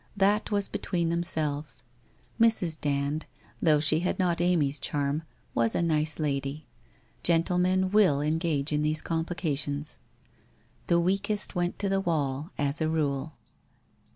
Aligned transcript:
That 0.17 0.49
was 0.49 0.67
between 0.67 1.09
themselves. 1.09 1.83
Mrs. 2.39 2.81
Dand, 2.81 3.27
though 3.61 3.79
she 3.79 3.99
had 3.99 4.17
not 4.17 4.41
Amy's 4.41 4.79
charm, 4.79 5.21
was 5.53 5.75
a 5.75 5.83
nice 5.83 6.17
lady. 6.17 6.65
Gentlemen 7.21 7.91
will 7.91 8.19
engage 8.19 8.71
in 8.73 8.81
these 8.81 9.03
complications.... 9.03 9.99
The 10.87 10.99
weakest 10.99 11.53
went 11.53 11.77
to 11.77 11.87
the 11.87 12.01
wall, 12.01 12.49
as 12.57 12.81
a 12.81 12.89
rule. 12.89 13.35